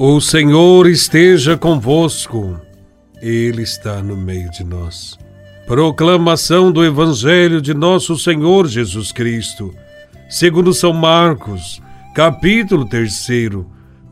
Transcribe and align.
O 0.00 0.20
Senhor 0.20 0.86
esteja 0.86 1.56
convosco, 1.56 2.60
Ele 3.20 3.62
está 3.62 4.00
no 4.00 4.16
meio 4.16 4.48
de 4.48 4.62
nós. 4.62 5.18
Proclamação 5.66 6.70
do 6.70 6.84
Evangelho 6.84 7.60
de 7.60 7.74
Nosso 7.74 8.16
Senhor 8.16 8.68
Jesus 8.68 9.10
Cristo, 9.10 9.74
segundo 10.30 10.72
São 10.72 10.92
Marcos, 10.92 11.82
capítulo 12.14 12.84
3, 12.84 13.26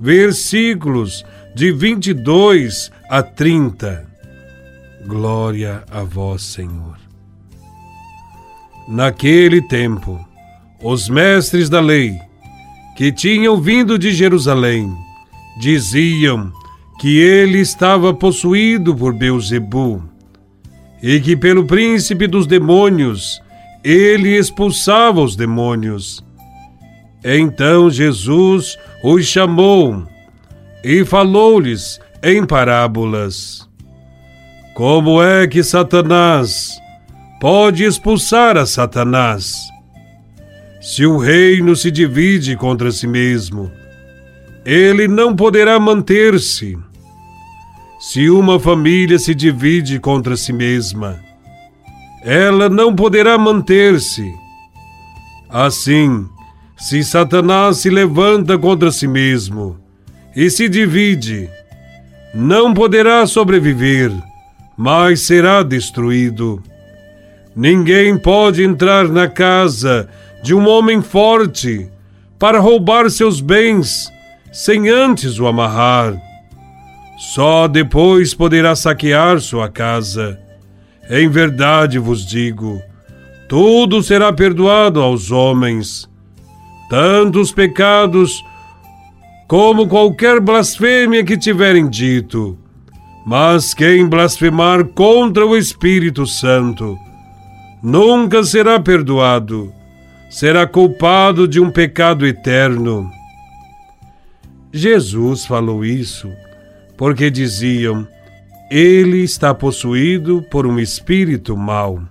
versículos 0.00 1.24
de 1.54 1.70
22 1.70 2.90
a 3.08 3.22
30. 3.22 4.08
Glória 5.06 5.84
a 5.88 6.02
Vós, 6.02 6.42
Senhor. 6.42 6.98
Naquele 8.88 9.62
tempo, 9.62 10.18
os 10.82 11.08
mestres 11.08 11.70
da 11.70 11.78
lei, 11.78 12.12
que 12.96 13.12
tinham 13.12 13.60
vindo 13.60 13.96
de 13.96 14.10
Jerusalém, 14.10 15.05
diziam 15.58 16.52
que 16.98 17.18
ele 17.18 17.58
estava 17.58 18.12
possuído 18.14 18.94
por 18.94 19.12
Beuzebu 19.12 20.02
e 21.02 21.20
que 21.20 21.36
pelo 21.36 21.64
príncipe 21.64 22.26
dos 22.26 22.46
demônios 22.46 23.40
ele 23.84 24.36
expulsava 24.36 25.20
os 25.20 25.36
demônios. 25.36 26.24
Então 27.24 27.90
Jesus 27.90 28.78
os 29.02 29.26
chamou 29.26 30.06
e 30.82 31.04
falou-lhes 31.04 32.00
em 32.22 32.44
parábolas: 32.44 33.68
Como 34.74 35.22
é 35.22 35.46
que 35.46 35.62
Satanás 35.62 36.76
pode 37.40 37.84
expulsar 37.84 38.56
a 38.56 38.66
Satanás? 38.66 39.54
Se 40.80 41.04
o 41.04 41.18
reino 41.18 41.74
se 41.74 41.90
divide 41.90 42.56
contra 42.56 42.90
si 42.92 43.06
mesmo, 43.06 43.70
ele 44.66 45.06
não 45.06 45.36
poderá 45.36 45.78
manter-se. 45.78 46.76
Se 48.00 48.28
uma 48.28 48.58
família 48.58 49.16
se 49.16 49.32
divide 49.32 50.00
contra 50.00 50.36
si 50.36 50.52
mesma, 50.52 51.20
ela 52.24 52.68
não 52.68 52.92
poderá 52.92 53.38
manter-se. 53.38 54.28
Assim, 55.48 56.26
se 56.76 57.04
Satanás 57.04 57.78
se 57.78 57.88
levanta 57.88 58.58
contra 58.58 58.90
si 58.90 59.06
mesmo 59.06 59.78
e 60.34 60.50
se 60.50 60.68
divide, 60.68 61.48
não 62.34 62.74
poderá 62.74 63.24
sobreviver, 63.24 64.10
mas 64.76 65.20
será 65.20 65.62
destruído. 65.62 66.60
Ninguém 67.54 68.18
pode 68.18 68.64
entrar 68.64 69.08
na 69.08 69.28
casa 69.28 70.08
de 70.42 70.52
um 70.52 70.66
homem 70.66 71.00
forte 71.00 71.88
para 72.36 72.58
roubar 72.58 73.08
seus 73.08 73.40
bens 73.40 74.10
sem 74.56 74.88
antes 74.88 75.38
o 75.38 75.46
amarrar. 75.46 76.18
Só 77.18 77.68
depois 77.68 78.32
poderá 78.32 78.74
saquear 78.74 79.38
sua 79.38 79.68
casa. 79.68 80.40
Em 81.10 81.28
verdade 81.28 81.98
vos 81.98 82.24
digo: 82.24 82.80
tudo 83.50 84.02
será 84.02 84.32
perdoado 84.32 85.02
aos 85.02 85.30
homens, 85.30 86.08
tanto 86.88 87.38
os 87.38 87.52
pecados 87.52 88.42
como 89.46 89.86
qualquer 89.86 90.40
blasfêmia 90.40 91.22
que 91.22 91.36
tiverem 91.36 91.86
dito. 91.86 92.58
Mas 93.26 93.74
quem 93.74 94.08
blasfemar 94.08 94.86
contra 94.86 95.44
o 95.44 95.54
Espírito 95.54 96.26
Santo 96.26 96.96
nunca 97.82 98.42
será 98.42 98.80
perdoado, 98.80 99.70
será 100.30 100.66
culpado 100.66 101.46
de 101.46 101.60
um 101.60 101.70
pecado 101.70 102.26
eterno. 102.26 103.15
Jesus 104.72 105.46
falou 105.46 105.84
isso 105.84 106.32
porque 106.96 107.30
diziam: 107.30 108.06
Ele 108.70 109.18
está 109.18 109.54
possuído 109.54 110.42
por 110.50 110.66
um 110.66 110.78
espírito 110.78 111.56
mau. 111.56 112.02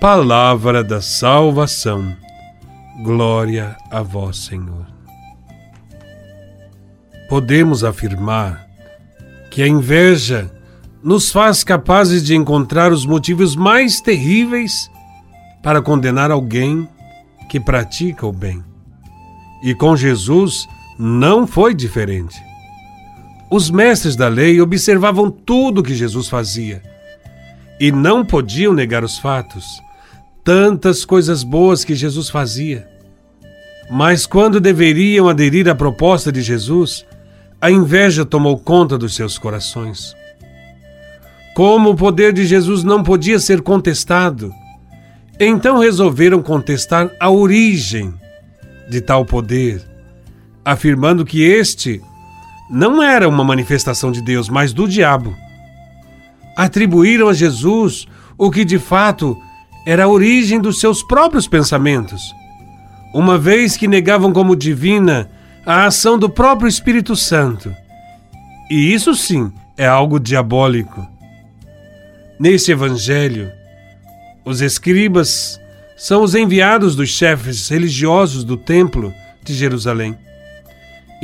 Palavra 0.00 0.84
da 0.84 1.00
salvação. 1.00 2.14
Glória 3.02 3.76
a 3.90 4.02
vós, 4.02 4.36
Senhor. 4.36 4.86
Podemos 7.28 7.82
afirmar 7.82 8.66
que 9.50 9.62
a 9.62 9.68
inveja 9.68 10.50
nos 11.02 11.30
faz 11.30 11.64
capazes 11.64 12.24
de 12.24 12.34
encontrar 12.34 12.92
os 12.92 13.04
motivos 13.04 13.56
mais 13.56 14.00
terríveis 14.00 14.90
para 15.62 15.82
condenar 15.82 16.30
alguém 16.30 16.88
que 17.48 17.58
pratica 17.58 18.26
o 18.26 18.32
bem. 18.32 18.62
E 19.62 19.74
com 19.74 19.96
Jesus, 19.96 20.68
não 20.98 21.46
foi 21.46 21.74
diferente. 21.74 22.40
Os 23.50 23.70
mestres 23.70 24.16
da 24.16 24.28
lei 24.28 24.60
observavam 24.60 25.30
tudo 25.30 25.80
o 25.80 25.82
que 25.82 25.94
Jesus 25.94 26.28
fazia 26.28 26.82
e 27.78 27.90
não 27.92 28.24
podiam 28.24 28.72
negar 28.72 29.04
os 29.04 29.18
fatos, 29.18 29.82
tantas 30.42 31.04
coisas 31.04 31.42
boas 31.42 31.84
que 31.84 31.94
Jesus 31.94 32.28
fazia. 32.28 32.88
Mas 33.90 34.26
quando 34.26 34.60
deveriam 34.60 35.28
aderir 35.28 35.68
à 35.68 35.74
proposta 35.74 36.32
de 36.32 36.40
Jesus, 36.42 37.04
a 37.60 37.70
inveja 37.70 38.24
tomou 38.24 38.58
conta 38.58 38.96
dos 38.96 39.14
seus 39.14 39.38
corações. 39.38 40.14
Como 41.54 41.90
o 41.90 41.96
poder 41.96 42.32
de 42.32 42.44
Jesus 42.46 42.82
não 42.82 43.02
podia 43.02 43.38
ser 43.38 43.62
contestado, 43.62 44.52
então 45.38 45.78
resolveram 45.78 46.42
contestar 46.42 47.10
a 47.20 47.30
origem 47.30 48.12
de 48.88 49.00
tal 49.00 49.24
poder 49.24 49.93
afirmando 50.64 51.24
que 51.24 51.42
este 51.42 52.00
não 52.70 53.02
era 53.02 53.28
uma 53.28 53.44
manifestação 53.44 54.10
de 54.10 54.22
Deus, 54.22 54.48
mas 54.48 54.72
do 54.72 54.88
diabo. 54.88 55.34
Atribuíram 56.56 57.28
a 57.28 57.34
Jesus 57.34 58.06
o 58.38 58.50
que 58.50 58.64
de 58.64 58.78
fato 58.78 59.36
era 59.86 60.04
a 60.04 60.08
origem 60.08 60.60
dos 60.60 60.80
seus 60.80 61.02
próprios 61.02 61.46
pensamentos, 61.46 62.22
uma 63.12 63.36
vez 63.38 63.76
que 63.76 63.86
negavam 63.86 64.32
como 64.32 64.56
divina 64.56 65.30
a 65.66 65.86
ação 65.86 66.18
do 66.18 66.28
próprio 66.28 66.68
Espírito 66.68 67.14
Santo. 67.14 67.74
E 68.70 68.92
isso 68.92 69.14
sim 69.14 69.52
é 69.76 69.86
algo 69.86 70.18
diabólico. 70.18 71.06
Neste 72.40 72.72
evangelho, 72.72 73.50
os 74.44 74.60
escribas 74.60 75.60
são 75.96 76.22
os 76.22 76.34
enviados 76.34 76.96
dos 76.96 77.10
chefes 77.10 77.68
religiosos 77.68 78.42
do 78.42 78.56
templo 78.56 79.12
de 79.42 79.54
Jerusalém. 79.54 80.16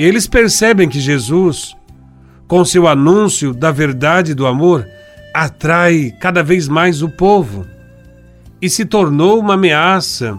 Eles 0.03 0.27
percebem 0.27 0.89
que 0.89 0.99
Jesus, 0.99 1.77
com 2.49 2.65
seu 2.65 2.89
anúncio 2.89 3.53
da 3.53 3.71
verdade 3.71 4.33
do 4.33 4.47
amor, 4.47 4.89
atrai 5.35 6.11
cada 6.19 6.43
vez 6.43 6.69
mais 6.69 7.03
o 7.03 7.09
povo 7.11 7.67
e 8.63 8.71
se 8.71 8.87
tornou 8.87 9.39
uma 9.39 9.55
ameaça 9.55 10.39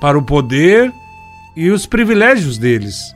para 0.00 0.16
o 0.16 0.22
poder 0.22 0.90
e 1.54 1.68
os 1.70 1.84
privilégios 1.84 2.56
deles. 2.56 3.14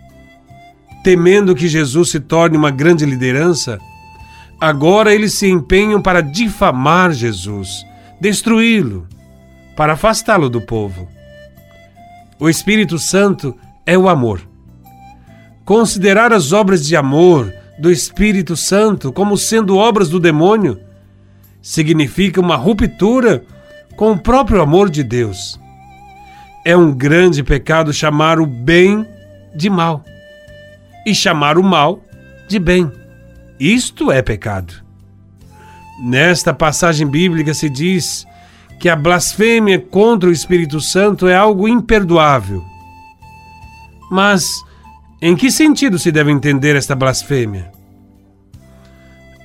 Temendo 1.02 1.54
que 1.54 1.66
Jesus 1.66 2.10
se 2.10 2.20
torne 2.20 2.58
uma 2.58 2.70
grande 2.70 3.06
liderança, 3.06 3.78
agora 4.60 5.14
eles 5.14 5.32
se 5.32 5.48
empenham 5.48 6.02
para 6.02 6.20
difamar 6.20 7.12
Jesus, 7.12 7.82
destruí-lo, 8.20 9.08
para 9.74 9.94
afastá-lo 9.94 10.50
do 10.50 10.60
povo. 10.60 11.08
O 12.38 12.46
Espírito 12.46 12.98
Santo 12.98 13.56
é 13.86 13.96
o 13.96 14.06
amor. 14.06 14.47
Considerar 15.68 16.32
as 16.32 16.50
obras 16.50 16.86
de 16.86 16.96
amor 16.96 17.52
do 17.78 17.92
Espírito 17.92 18.56
Santo 18.56 19.12
como 19.12 19.36
sendo 19.36 19.76
obras 19.76 20.08
do 20.08 20.18
demônio 20.18 20.80
significa 21.60 22.40
uma 22.40 22.56
ruptura 22.56 23.44
com 23.94 24.12
o 24.12 24.18
próprio 24.18 24.62
amor 24.62 24.88
de 24.88 25.02
Deus. 25.02 25.60
É 26.64 26.74
um 26.74 26.90
grande 26.90 27.42
pecado 27.42 27.92
chamar 27.92 28.40
o 28.40 28.46
bem 28.46 29.06
de 29.54 29.68
mal 29.68 30.02
e 31.04 31.14
chamar 31.14 31.58
o 31.58 31.62
mal 31.62 32.02
de 32.48 32.58
bem. 32.58 32.90
Isto 33.60 34.10
é 34.10 34.22
pecado. 34.22 34.72
Nesta 36.02 36.54
passagem 36.54 37.06
bíblica 37.06 37.52
se 37.52 37.68
diz 37.68 38.26
que 38.80 38.88
a 38.88 38.96
blasfêmia 38.96 39.78
contra 39.78 40.30
o 40.30 40.32
Espírito 40.32 40.80
Santo 40.80 41.28
é 41.28 41.36
algo 41.36 41.68
imperdoável. 41.68 42.64
Mas 44.10 44.66
em 45.20 45.34
que 45.34 45.50
sentido 45.50 45.98
se 45.98 46.12
deve 46.12 46.30
entender 46.30 46.76
esta 46.76 46.94
blasfêmia? 46.94 47.72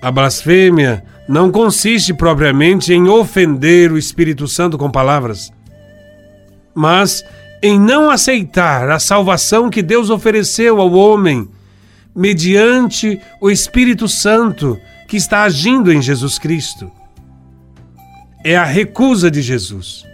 A 0.02 0.12
blasfêmia 0.12 1.04
não 1.28 1.52
consiste 1.52 2.14
propriamente 2.14 2.94
em 2.94 3.08
ofender 3.08 3.92
o 3.92 3.98
Espírito 3.98 4.48
Santo 4.48 4.78
com 4.78 4.92
palavras, 4.92 5.52
mas 6.75 7.24
em 7.62 7.80
não 7.80 8.12
aceitar 8.12 8.90
a 8.90 9.00
salvação 9.00 9.70
que 9.70 9.81
Deus 9.81 10.10
ofereceu 10.10 10.80
ao 10.80 10.92
homem 10.92 11.48
mediante 12.16 13.20
o 13.42 13.50
Espírito 13.50 14.08
Santo 14.08 14.78
que 15.08 15.18
está 15.18 15.44
agindo 15.44 15.92
em 15.92 16.02
Jesus 16.02 16.38
Cristo. 16.38 16.92
É 18.44 18.58
a 18.58 18.66
recusa 18.66 19.31
de 19.31 19.42
Jesus. 19.42 20.06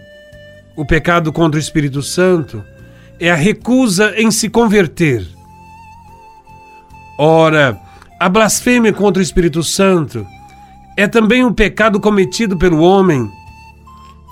O 0.76 0.86
pecado 0.86 1.32
contra 1.32 1.58
o 1.58 1.60
Espírito 1.60 2.00
Santo 2.00 2.64
é 3.18 3.30
a 3.30 3.34
recusa 3.34 4.14
em 4.16 4.30
se 4.30 4.48
converter 4.48 5.26
Ora, 7.18 7.80
a 8.18 8.28
blasfêmia 8.28 8.92
contra 8.92 9.20
o 9.20 9.22
Espírito 9.22 9.62
Santo 9.62 10.26
é 10.96 11.06
também 11.06 11.44
um 11.44 11.52
pecado 11.52 12.00
cometido 12.00 12.56
pelo 12.56 12.80
homem 12.80 13.30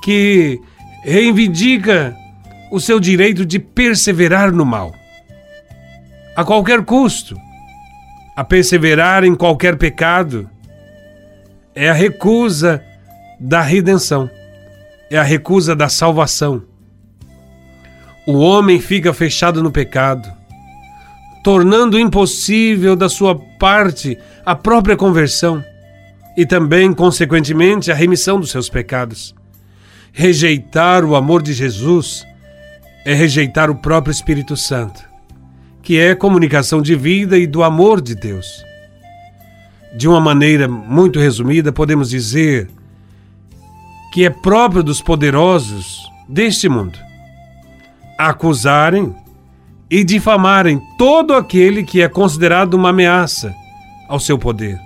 que 0.03 0.61
reivindica 1.03 2.17
o 2.71 2.79
seu 2.79 3.01
direito 3.01 3.47
de 3.47 3.59
perseverar 3.59 4.53
no 4.53 4.65
mal, 4.65 4.93
a 6.37 6.45
qualquer 6.45 6.85
custo. 6.85 7.37
A 8.37 8.45
perseverar 8.45 9.25
em 9.25 9.35
qualquer 9.35 9.77
pecado 9.77 10.49
é 11.75 11.91
a 11.91 11.93
recusa 11.93 12.85
da 13.41 13.61
redenção, 13.63 14.31
é 15.11 15.19
a 15.19 15.25
recusa 15.25 15.75
da 15.75 15.89
salvação. 15.89 16.63
O 18.27 18.39
homem 18.39 18.81
fica 18.81 19.13
fechado 19.13 19.61
no 19.61 19.73
pecado, 19.73 20.31
tornando 21.49 21.99
impossível 21.99 22.95
da 22.95 23.09
sua 23.09 23.35
parte 23.35 24.19
a 24.45 24.55
própria 24.55 24.95
conversão 24.95 25.65
e 26.37 26.45
também, 26.45 26.93
consequentemente, 26.93 27.91
a 27.91 27.95
remissão 27.95 28.39
dos 28.39 28.51
seus 28.51 28.69
pecados. 28.69 29.35
Rejeitar 30.13 31.07
o 31.07 31.17
amor 31.17 31.41
de 31.41 31.55
Jesus 31.55 32.23
é 33.03 33.15
rejeitar 33.15 33.71
o 33.71 33.77
próprio 33.77 34.13
Espírito 34.13 34.59
Santo, 34.59 35.01
que 35.83 35.99
é 35.99 36.15
comunicação 36.15 36.83
de 36.83 36.95
vida 36.95 37.39
e 37.39 37.47
do 37.47 37.63
amor 37.63 38.03
de 38.03 38.15
Deus. 38.15 38.63
De 39.97 40.07
uma 40.07 40.21
maneira 40.21 40.69
muito 40.69 41.19
resumida, 41.19 41.73
podemos 41.73 42.11
dizer 42.11 42.69
que 44.13 44.27
é 44.27 44.29
próprio 44.29 44.83
dos 44.83 45.01
poderosos 45.01 45.99
deste 46.29 46.69
mundo 46.69 46.99
acusarem 48.19 49.17
e 49.91 50.05
difamarem 50.05 50.81
todo 50.99 51.35
aquele 51.35 51.83
que 51.83 52.03
é 52.03 52.09
considerado 52.09 52.75
uma 52.75 52.91
ameaça 52.91 53.55
ao 54.09 54.21
seu 54.21 54.39
poder. 54.39 54.79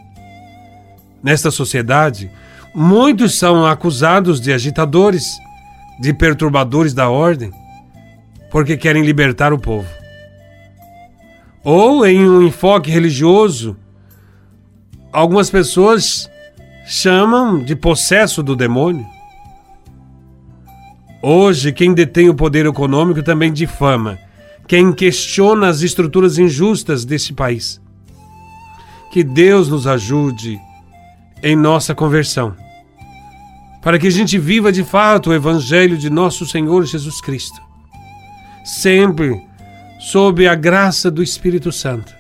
Nesta 1.23 1.51
sociedade, 1.51 2.31
muitos 2.75 3.39
são 3.39 3.67
acusados 3.67 4.41
de 4.41 4.53
agitadores, 4.53 5.39
de 6.01 6.13
perturbadores 6.13 6.95
da 6.95 7.09
ordem, 7.09 7.51
porque 8.51 8.77
querem 8.77 9.05
libertar 9.05 9.53
o 9.53 9.59
povo. 9.59 9.89
Ou 11.65 12.05
em 12.07 12.29
um 12.29 12.43
enfoque 12.43 12.91
religioso, 12.91 13.77
algumas 15.13 15.49
pessoas 15.49 16.29
chamam 16.87 17.63
de 17.63 17.77
possesso 17.77 18.43
do 18.43 18.57
demônio. 18.57 19.07
Hoje, 21.23 21.73
quem 21.73 21.95
detém 21.95 22.29
o 22.29 22.35
poder 22.35 22.67
econômico 22.67 23.23
também 23.23 23.53
difama 23.53 24.19
quem 24.67 24.93
questiona 24.93 25.69
as 25.69 25.83
estruturas 25.83 26.39
injustas 26.39 27.05
desse 27.05 27.33
país. 27.33 27.81
Que 29.13 29.23
Deus 29.23 29.69
nos 29.69 29.87
ajude 29.87 30.59
em 31.43 31.57
nossa 31.57 31.95
conversão, 31.95 32.57
para 33.83 33.99
que 33.99 34.07
a 34.07 34.11
gente 34.11 34.39
viva 34.39 34.73
de 34.73 34.85
fato 34.85 35.31
o 35.31 35.35
Evangelho 35.35 35.99
de 35.99 36.09
nosso 36.09 36.47
Senhor 36.47 36.85
Jesus 36.85 37.21
Cristo 37.21 37.73
sempre 38.65 39.45
sob 39.99 40.47
a 40.47 40.55
graça 40.55 41.11
do 41.11 41.23
Espírito 41.23 41.71
Santo 41.73 42.15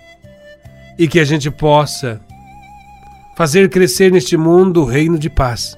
e 0.98 1.08
que 1.08 1.18
a 1.18 1.24
gente 1.24 1.50
possa 1.50 2.20
fazer 3.36 3.70
crescer 3.70 4.12
neste 4.12 4.36
mundo 4.36 4.82
o 4.82 4.84
reino 4.84 5.18
de 5.18 5.30
paz, 5.30 5.76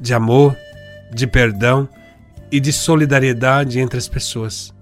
de 0.00 0.12
amor, 0.12 0.56
de 1.12 1.26
perdão 1.26 1.88
e 2.50 2.58
de 2.58 2.72
solidariedade 2.72 3.78
entre 3.78 3.98
as 3.98 4.08
pessoas. 4.08 4.74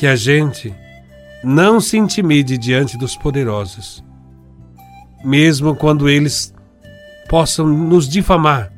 Que 0.00 0.06
a 0.06 0.16
gente 0.16 0.74
não 1.44 1.78
se 1.78 1.98
intimide 1.98 2.56
diante 2.56 2.96
dos 2.96 3.18
poderosos, 3.18 4.02
mesmo 5.22 5.76
quando 5.76 6.08
eles 6.08 6.54
possam 7.28 7.66
nos 7.66 8.08
difamar 8.08 8.72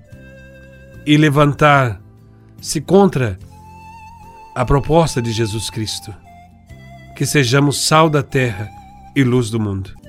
e 1.06 1.16
levantar-se 1.16 2.80
contra 2.80 3.38
a 4.52 4.64
proposta 4.64 5.22
de 5.22 5.30
Jesus 5.30 5.70
Cristo. 5.70 6.12
Que 7.14 7.24
sejamos 7.24 7.86
sal 7.86 8.10
da 8.10 8.24
terra 8.24 8.68
e 9.14 9.22
luz 9.22 9.48
do 9.48 9.60
mundo. 9.60 10.01